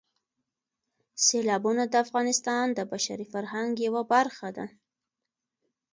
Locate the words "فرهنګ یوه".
3.33-4.03